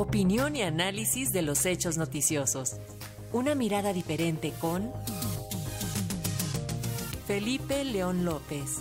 Opinión 0.00 0.56
y 0.56 0.62
análisis 0.62 1.30
de 1.30 1.42
los 1.42 1.66
hechos 1.66 1.98
noticiosos. 1.98 2.76
Una 3.34 3.54
mirada 3.54 3.92
diferente 3.92 4.54
con 4.58 4.90
Felipe 7.26 7.84
León 7.84 8.24
López. 8.24 8.78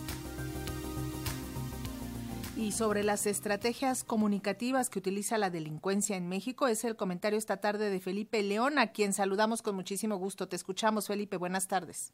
Y 2.55 2.71
sobre 2.71 3.03
las 3.03 3.27
estrategias 3.27 4.05
comunicativas 4.05 4.89
que 4.89 4.99
utiliza 4.99 5.37
la 5.37 5.49
delincuencia 5.49 6.15
en 6.15 6.29
México 6.29 6.69
es 6.69 6.85
el 6.85 6.95
comentario 6.95 7.37
esta 7.37 7.57
tarde 7.57 7.89
de 7.89 7.99
Felipe 7.99 8.41
León, 8.41 8.79
a 8.79 8.93
quien 8.93 9.11
saludamos 9.11 9.61
con 9.61 9.75
muchísimo 9.75 10.15
gusto. 10.15 10.47
Te 10.47 10.55
escuchamos, 10.55 11.07
Felipe. 11.07 11.35
Buenas 11.35 11.67
tardes. 11.67 12.13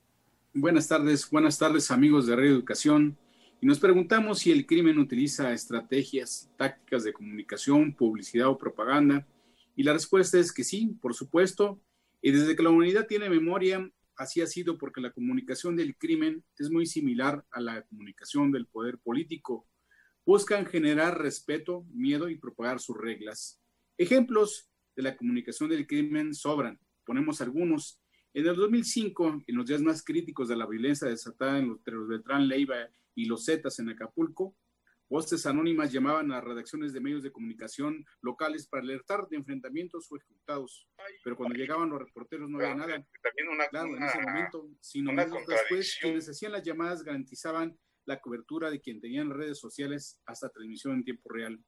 Buenas 0.55 0.87
tardes, 0.87 1.29
buenas 1.29 1.59
tardes 1.59 1.91
amigos 1.91 2.25
de 2.25 2.37
Reeducación. 2.37 3.19
Y 3.61 3.67
nos 3.67 3.79
preguntamos 3.79 4.39
si 4.39 4.51
el 4.51 4.65
crimen 4.65 4.99
utiliza 4.99 5.53
estrategias, 5.53 6.51
tácticas 6.57 7.03
de 7.03 7.13
comunicación, 7.13 7.93
publicidad 7.93 8.49
o 8.49 8.57
propaganda. 8.57 9.25
Y 9.75 9.83
la 9.83 9.93
respuesta 9.93 10.37
es 10.37 10.51
que 10.51 10.63
sí, 10.63 10.97
por 11.01 11.13
supuesto. 11.13 11.81
Y 12.21 12.31
desde 12.31 12.55
que 12.55 12.63
la 12.63 12.69
humanidad 12.69 13.07
tiene 13.07 13.29
memoria, 13.29 13.89
así 14.17 14.41
ha 14.41 14.47
sido 14.47 14.77
porque 14.77 15.01
la 15.01 15.11
comunicación 15.11 15.75
del 15.75 15.95
crimen 15.97 16.43
es 16.57 16.69
muy 16.69 16.85
similar 16.85 17.45
a 17.51 17.61
la 17.61 17.81
comunicación 17.83 18.51
del 18.51 18.67
poder 18.67 18.97
político. 18.99 19.67
Buscan 20.25 20.65
generar 20.65 21.21
respeto, 21.21 21.85
miedo 21.93 22.29
y 22.29 22.37
propagar 22.37 22.79
sus 22.79 22.97
reglas. 22.97 23.61
Ejemplos 23.97 24.69
de 24.95 25.03
la 25.03 25.15
comunicación 25.15 25.69
del 25.69 25.87
crimen 25.87 26.33
sobran. 26.33 26.79
Ponemos 27.05 27.41
algunos. 27.41 28.01
En 28.35 28.45
el 28.45 28.57
2005, 28.57 29.43
en 29.47 29.55
los 29.55 29.65
días 29.65 29.81
más 29.81 30.03
críticos 30.03 30.49
de 30.49 30.57
la 30.57 30.65
violencia 30.65 31.07
desatada 31.07 31.57
entre 31.57 31.93
los 31.93 32.05
Beltrán 32.05 32.49
Leiva 32.49 32.89
y 33.15 33.27
los 33.27 33.45
Zetas 33.45 33.79
en 33.79 33.87
Acapulco, 33.87 34.57
voces 35.07 35.45
anónimas 35.45 35.93
llamaban 35.93 36.33
a 36.33 36.41
redacciones 36.41 36.91
de 36.91 36.99
medios 36.99 37.23
de 37.23 37.31
comunicación 37.31 38.05
locales 38.19 38.67
para 38.67 38.83
alertar 38.83 39.29
de 39.29 39.37
enfrentamientos 39.37 40.11
o 40.11 40.17
ejecutados. 40.17 40.85
Pero 41.23 41.37
cuando 41.37 41.55
llegaban 41.55 41.89
los 41.89 41.99
reporteros 41.99 42.49
no 42.49 42.57
había 42.57 42.75
nada. 42.75 43.07
También 43.23 43.47
una, 43.53 43.69
claro, 43.69 43.95
en 43.95 44.03
ese 44.03 44.19
momento, 44.19 44.69
sino 44.81 45.13
minutos 45.13 45.47
después, 45.47 45.97
quienes 46.01 46.27
hacían 46.27 46.51
las 46.51 46.63
llamadas 46.63 47.03
garantizaban 47.03 47.79
la 48.03 48.19
cobertura 48.19 48.69
de 48.69 48.81
quien 48.81 48.99
tenían 48.99 49.29
redes 49.29 49.59
sociales 49.59 50.19
hasta 50.25 50.49
transmisión 50.49 50.95
en 50.95 51.05
tiempo 51.05 51.29
real. 51.29 51.63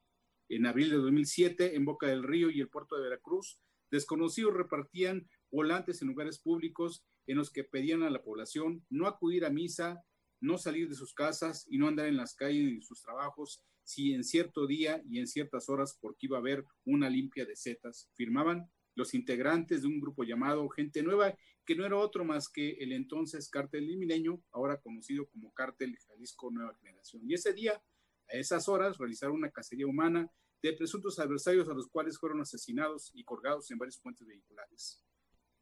En 0.49 0.65
abril 0.65 0.89
de 0.89 0.97
2007, 0.97 1.77
en 1.77 1.85
Boca 1.85 2.07
del 2.07 2.23
Río 2.23 2.49
y 2.49 2.59
el 2.59 2.67
puerto 2.67 2.97
de 2.97 3.03
Veracruz, 3.03 3.57
desconocidos 3.89 4.53
repartían 4.53 5.29
volantes 5.51 6.01
en 6.01 6.07
lugares 6.07 6.39
públicos 6.39 7.05
en 7.25 7.37
los 7.37 7.51
que 7.51 7.63
pedían 7.63 8.03
a 8.03 8.09
la 8.09 8.23
población 8.23 8.85
no 8.89 9.07
acudir 9.07 9.45
a 9.45 9.49
misa, 9.49 10.03
no 10.39 10.57
salir 10.57 10.89
de 10.89 10.95
sus 10.95 11.13
casas 11.13 11.65
y 11.69 11.77
no 11.77 11.87
andar 11.87 12.07
en 12.07 12.17
las 12.17 12.35
calles 12.35 12.71
y 12.71 12.81
sus 12.81 13.01
trabajos 13.01 13.63
si 13.83 14.13
en 14.13 14.23
cierto 14.23 14.67
día 14.67 15.01
y 15.09 15.19
en 15.19 15.27
ciertas 15.27 15.69
horas 15.69 15.97
porque 15.99 16.25
iba 16.25 16.37
a 16.37 16.41
haber 16.41 16.65
una 16.85 17.09
limpia 17.09 17.45
de 17.45 17.55
setas. 17.55 18.09
Firmaban 18.15 18.69
los 18.95 19.13
integrantes 19.13 19.81
de 19.81 19.87
un 19.87 19.99
grupo 19.99 20.23
llamado 20.23 20.67
Gente 20.69 21.03
Nueva, 21.03 21.37
que 21.65 21.75
no 21.75 21.85
era 21.85 21.97
otro 21.97 22.25
más 22.25 22.49
que 22.49 22.71
el 22.79 22.91
entonces 22.91 23.49
Cártel 23.49 23.85
Milenio, 23.97 24.41
ahora 24.51 24.81
conocido 24.81 25.27
como 25.29 25.53
Cártel 25.53 25.97
Jalisco 26.07 26.51
Nueva 26.51 26.75
Generación. 26.75 27.21
Y 27.25 27.33
ese 27.33 27.53
día, 27.53 27.81
a 28.29 28.37
esas 28.37 28.67
horas, 28.67 28.97
realizaron 28.97 29.35
una 29.35 29.51
cacería 29.51 29.87
humana 29.87 30.29
de 30.61 30.73
presuntos 30.73 31.19
adversarios 31.19 31.69
a 31.69 31.73
los 31.73 31.87
cuales 31.87 32.17
fueron 32.17 32.41
asesinados 32.41 33.11
y 33.13 33.23
colgados 33.23 33.69
en 33.71 33.77
varios 33.77 33.99
puentes 33.99 34.27
vehiculares. 34.27 35.03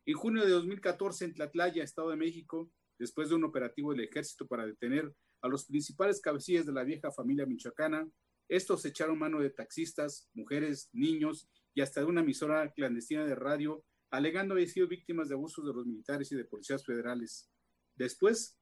En 0.08 0.14
junio 0.14 0.46
de 0.46 0.52
2014, 0.52 1.26
en 1.26 1.34
Tlatlaya, 1.34 1.84
Estado 1.84 2.12
de 2.12 2.16
México, 2.16 2.72
después 3.00 3.30
de 3.30 3.36
un 3.36 3.44
operativo 3.44 3.92
del 3.92 4.02
ejército 4.02 4.48
para 4.48 4.66
detener 4.66 5.12
a 5.42 5.48
los 5.48 5.66
principales 5.66 6.22
cabecillas 6.22 6.68
de 6.68 6.74
la 6.74 6.84
vieja 6.84 7.12
familia 7.12 7.48
michoacana, 7.48 8.08
estos 8.48 8.86
echaron 8.86 9.18
mano 9.18 9.40
de 9.40 9.50
taxistas, 9.50 10.30
mujeres, 10.36 10.90
niños 10.94 11.50
y 11.74 11.82
hasta 11.82 12.02
de 12.02 12.06
una 12.06 12.22
emisora 12.22 12.72
clandestina 12.74 13.26
de 13.26 13.34
radio, 13.34 13.84
alegando 14.12 14.54
haber 14.54 14.70
sido 14.70 14.88
víctimas 14.88 15.28
de 15.28 15.34
abusos 15.34 15.66
de 15.66 15.74
los 15.74 15.88
militares 15.88 16.32
y 16.32 16.36
de 16.36 16.46
policías 16.46 16.86
federales. 16.86 17.50
Después, 17.96 18.60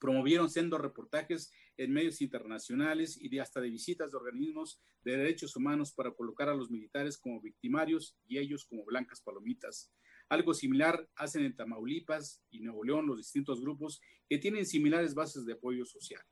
promovieron 0.00 0.48
siendo 0.48 0.78
reportajes 0.78 1.52
en 1.76 1.92
medios 1.92 2.22
internacionales 2.22 3.18
y 3.20 3.28
de 3.28 3.42
hasta 3.42 3.60
de 3.60 3.68
visitas 3.68 4.10
de 4.10 4.16
organismos 4.16 4.80
de 5.02 5.18
derechos 5.18 5.56
humanos 5.56 5.92
para 5.92 6.12
colocar 6.12 6.48
a 6.48 6.54
los 6.54 6.70
militares 6.70 7.18
como 7.18 7.40
victimarios 7.42 8.16
y 8.26 8.38
ellos 8.38 8.64
como 8.64 8.84
blancas 8.84 9.20
palomitas. 9.20 9.92
Algo 10.28 10.54
similar 10.54 11.08
hacen 11.16 11.44
en 11.44 11.54
Tamaulipas 11.54 12.42
y 12.50 12.60
Nuevo 12.60 12.84
León 12.84 13.06
los 13.06 13.18
distintos 13.18 13.60
grupos 13.60 14.00
que 14.28 14.38
tienen 14.38 14.66
similares 14.66 15.14
bases 15.14 15.44
de 15.44 15.52
apoyo 15.52 15.84
social. 15.84 16.22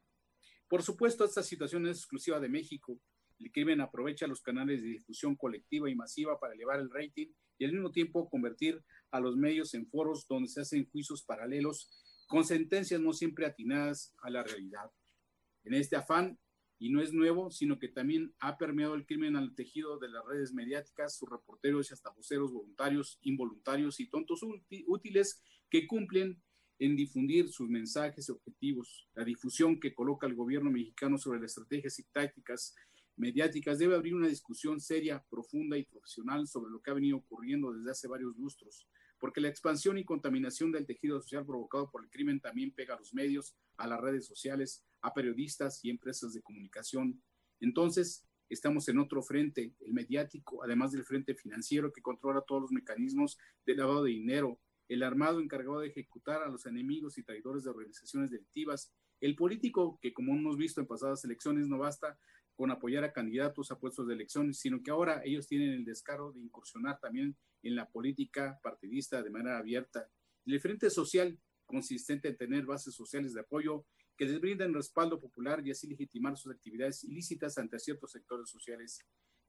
Por 0.68 0.82
supuesto, 0.82 1.24
esta 1.24 1.42
situación 1.42 1.86
es 1.86 1.98
exclusiva 1.98 2.40
de 2.40 2.48
México. 2.48 2.98
El 3.38 3.52
crimen 3.52 3.80
aprovecha 3.80 4.26
los 4.26 4.40
canales 4.40 4.82
de 4.82 4.88
difusión 4.88 5.36
colectiva 5.36 5.90
y 5.90 5.94
masiva 5.94 6.38
para 6.40 6.54
elevar 6.54 6.80
el 6.80 6.90
rating 6.90 7.28
y 7.58 7.64
al 7.64 7.72
mismo 7.72 7.90
tiempo 7.92 8.30
convertir 8.30 8.82
a 9.10 9.20
los 9.20 9.36
medios 9.36 9.74
en 9.74 9.86
foros 9.86 10.26
donde 10.26 10.48
se 10.48 10.62
hacen 10.62 10.88
juicios 10.90 11.22
paralelos 11.24 11.90
con 12.26 12.44
sentencias 12.44 13.00
no 13.00 13.12
siempre 13.12 13.44
atinadas 13.44 14.14
a 14.22 14.30
la 14.30 14.42
realidad. 14.42 14.90
En 15.64 15.74
este 15.74 15.96
afán, 15.96 16.38
y 16.82 16.90
no 16.90 17.00
es 17.00 17.12
nuevo, 17.12 17.48
sino 17.52 17.78
que 17.78 17.86
también 17.86 18.34
ha 18.40 18.58
permeado 18.58 18.96
el 18.96 19.06
crimen 19.06 19.36
al 19.36 19.54
tejido 19.54 20.00
de 20.00 20.08
las 20.08 20.26
redes 20.26 20.52
mediáticas, 20.52 21.16
sus 21.16 21.30
reporteros 21.30 21.88
y 21.88 21.94
hasta 21.94 22.10
voceros 22.10 22.52
voluntarios, 22.52 23.20
involuntarios 23.22 24.00
y 24.00 24.08
tontos 24.08 24.40
útiles 24.88 25.40
que 25.70 25.86
cumplen 25.86 26.42
en 26.80 26.96
difundir 26.96 27.48
sus 27.50 27.68
mensajes 27.68 28.28
y 28.28 28.32
objetivos. 28.32 29.08
La 29.14 29.24
difusión 29.24 29.78
que 29.78 29.94
coloca 29.94 30.26
el 30.26 30.34
gobierno 30.34 30.72
mexicano 30.72 31.18
sobre 31.18 31.38
las 31.38 31.52
estrategias 31.52 32.00
y 32.00 32.02
tácticas 32.10 32.74
mediáticas 33.14 33.78
debe 33.78 33.94
abrir 33.94 34.16
una 34.16 34.26
discusión 34.26 34.80
seria, 34.80 35.24
profunda 35.30 35.78
y 35.78 35.84
profesional 35.84 36.48
sobre 36.48 36.72
lo 36.72 36.82
que 36.82 36.90
ha 36.90 36.94
venido 36.94 37.18
ocurriendo 37.18 37.72
desde 37.72 37.92
hace 37.92 38.08
varios 38.08 38.36
lustros, 38.36 38.88
porque 39.20 39.40
la 39.40 39.46
expansión 39.46 39.98
y 39.98 40.04
contaminación 40.04 40.72
del 40.72 40.84
tejido 40.84 41.20
social 41.20 41.46
provocado 41.46 41.88
por 41.92 42.02
el 42.02 42.10
crimen 42.10 42.40
también 42.40 42.72
pega 42.72 42.96
a 42.96 42.98
los 42.98 43.14
medios, 43.14 43.54
a 43.82 43.88
las 43.88 44.00
redes 44.00 44.26
sociales, 44.26 44.84
a 45.02 45.12
periodistas 45.12 45.84
y 45.84 45.90
empresas 45.90 46.32
de 46.32 46.40
comunicación. 46.40 47.20
Entonces, 47.60 48.24
estamos 48.48 48.88
en 48.88 49.00
otro 49.00 49.22
frente, 49.22 49.74
el 49.80 49.92
mediático, 49.92 50.62
además 50.62 50.92
del 50.92 51.04
frente 51.04 51.34
financiero 51.34 51.92
que 51.92 52.00
controla 52.00 52.42
todos 52.42 52.62
los 52.62 52.72
mecanismos 52.72 53.38
de 53.66 53.74
lavado 53.74 54.04
de 54.04 54.12
dinero, 54.12 54.60
el 54.88 55.02
armado 55.02 55.40
encargado 55.40 55.80
de 55.80 55.88
ejecutar 55.88 56.42
a 56.42 56.48
los 56.48 56.64
enemigos 56.66 57.18
y 57.18 57.24
traidores 57.24 57.64
de 57.64 57.70
organizaciones 57.70 58.30
delictivas, 58.30 58.92
el 59.20 59.34
político 59.34 59.98
que, 60.00 60.12
como 60.12 60.34
hemos 60.34 60.56
visto 60.56 60.80
en 60.80 60.86
pasadas 60.86 61.24
elecciones, 61.24 61.66
no 61.66 61.78
basta 61.78 62.18
con 62.54 62.70
apoyar 62.70 63.02
a 63.02 63.12
candidatos 63.12 63.72
a 63.72 63.78
puestos 63.78 64.06
de 64.06 64.14
elección, 64.14 64.54
sino 64.54 64.80
que 64.80 64.92
ahora 64.92 65.22
ellos 65.24 65.48
tienen 65.48 65.72
el 65.72 65.84
descaro 65.84 66.32
de 66.32 66.40
incursionar 66.40 67.00
también 67.00 67.36
en 67.64 67.74
la 67.74 67.88
política 67.88 68.60
partidista 68.62 69.22
de 69.22 69.30
manera 69.30 69.58
abierta. 69.58 70.08
El 70.46 70.60
frente 70.60 70.90
social, 70.90 71.38
consistente 71.72 72.28
en 72.28 72.36
tener 72.36 72.66
bases 72.66 72.94
sociales 72.94 73.32
de 73.32 73.40
apoyo 73.40 73.86
que 74.14 74.26
les 74.26 74.38
brinden 74.38 74.74
respaldo 74.74 75.18
popular 75.18 75.66
y 75.66 75.70
así 75.70 75.86
legitimar 75.88 76.36
sus 76.36 76.52
actividades 76.52 77.02
ilícitas 77.02 77.56
ante 77.56 77.78
ciertos 77.78 78.12
sectores 78.12 78.50
sociales. 78.50 79.00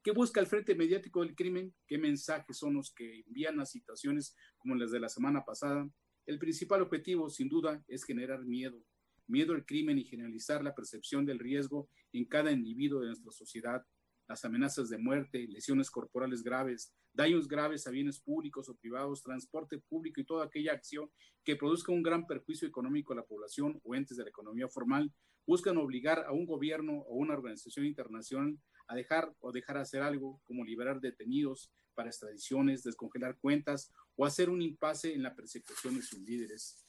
¿Qué 0.01 0.11
busca 0.11 0.39
el 0.39 0.47
Frente 0.47 0.73
Mediático 0.73 1.19
del 1.19 1.35
Crimen? 1.35 1.75
¿Qué 1.85 1.97
mensajes 1.97 2.57
son 2.57 2.75
los 2.75 2.93
que 2.93 3.23
envían 3.27 3.59
a 3.59 3.65
situaciones 3.65 4.35
como 4.57 4.75
las 4.75 4.91
de 4.91 5.01
la 5.01 5.09
semana 5.09 5.43
pasada? 5.43 5.85
El 6.25 6.39
principal 6.39 6.81
objetivo, 6.81 7.29
sin 7.29 7.49
duda, 7.49 7.83
es 7.89 8.05
generar 8.05 8.45
miedo, 8.45 8.81
miedo 9.27 9.53
al 9.53 9.65
crimen 9.65 9.97
y 9.97 10.05
generalizar 10.05 10.63
la 10.63 10.73
percepción 10.73 11.25
del 11.25 11.39
riesgo 11.39 11.89
en 12.13 12.23
cada 12.23 12.51
individuo 12.51 13.01
de 13.01 13.07
nuestra 13.07 13.31
sociedad, 13.33 13.85
las 14.27 14.45
amenazas 14.45 14.89
de 14.89 14.97
muerte, 14.97 15.47
lesiones 15.47 15.89
corporales 15.89 16.43
graves, 16.43 16.93
daños 17.13 17.47
graves 17.47 17.87
a 17.87 17.91
bienes 17.91 18.19
públicos 18.19 18.69
o 18.69 18.75
privados, 18.75 19.21
transporte 19.21 19.79
público 19.79 20.21
y 20.21 20.25
toda 20.25 20.45
aquella 20.45 20.73
acción 20.73 21.09
que 21.43 21.55
produzca 21.55 21.91
un 21.91 22.03
gran 22.03 22.25
perjuicio 22.25 22.67
económico 22.67 23.13
a 23.13 23.17
la 23.17 23.25
población 23.25 23.79
o 23.83 23.95
entes 23.95 24.17
de 24.17 24.23
la 24.23 24.29
economía 24.29 24.67
formal, 24.67 25.11
buscan 25.45 25.77
obligar 25.77 26.25
a 26.25 26.31
un 26.31 26.45
gobierno 26.45 26.99
o 27.07 27.15
una 27.15 27.33
organización 27.33 27.85
internacional 27.85 28.57
a 28.87 28.95
dejar 28.95 29.33
o 29.39 29.51
dejar 29.51 29.77
hacer 29.77 30.01
algo 30.01 30.41
como 30.45 30.63
liberar 30.63 31.01
detenidos 31.01 31.71
para 31.93 32.09
extradiciones, 32.09 32.83
descongelar 32.83 33.37
cuentas 33.37 33.91
o 34.15 34.25
hacer 34.25 34.49
un 34.49 34.61
impasse 34.61 35.13
en 35.13 35.23
la 35.23 35.35
persecución 35.35 35.95
de 35.95 36.01
sus 36.01 36.19
líderes. 36.19 36.83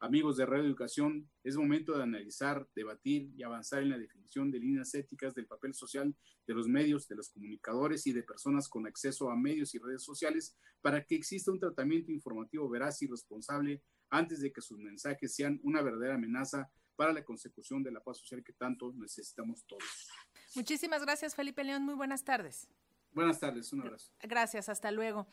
Amigos 0.00 0.36
de 0.36 0.46
Radio 0.46 0.64
Educación, 0.64 1.28
es 1.42 1.56
momento 1.56 1.96
de 1.96 2.04
analizar, 2.04 2.68
debatir 2.76 3.32
y 3.36 3.42
avanzar 3.42 3.82
en 3.82 3.90
la 3.90 3.98
definición 3.98 4.48
de 4.48 4.60
líneas 4.60 4.94
éticas 4.94 5.34
del 5.34 5.46
papel 5.46 5.74
social 5.74 6.14
de 6.46 6.54
los 6.54 6.68
medios, 6.68 7.08
de 7.08 7.16
los 7.16 7.30
comunicadores 7.30 8.06
y 8.06 8.12
de 8.12 8.22
personas 8.22 8.68
con 8.68 8.86
acceso 8.86 9.28
a 9.28 9.36
medios 9.36 9.74
y 9.74 9.78
redes 9.78 10.04
sociales 10.04 10.56
para 10.80 11.04
que 11.04 11.16
exista 11.16 11.50
un 11.50 11.58
tratamiento 11.58 12.12
informativo 12.12 12.68
veraz 12.68 13.02
y 13.02 13.08
responsable 13.08 13.82
antes 14.08 14.40
de 14.40 14.52
que 14.52 14.60
sus 14.60 14.78
mensajes 14.78 15.34
sean 15.34 15.58
una 15.64 15.82
verdadera 15.82 16.14
amenaza 16.14 16.70
para 16.94 17.12
la 17.12 17.24
consecución 17.24 17.82
de 17.82 17.90
la 17.90 18.00
paz 18.00 18.18
social 18.18 18.44
que 18.44 18.52
tanto 18.52 18.92
necesitamos 18.96 19.64
todos. 19.66 19.82
Muchísimas 20.54 21.02
gracias, 21.02 21.34
Felipe 21.34 21.64
León. 21.64 21.82
Muy 21.82 21.94
buenas 21.94 22.24
tardes. 22.24 22.68
Buenas 23.12 23.40
tardes, 23.40 23.72
un 23.72 23.80
abrazo. 23.80 24.12
Gracias, 24.20 24.68
hasta 24.68 24.90
luego. 24.90 25.26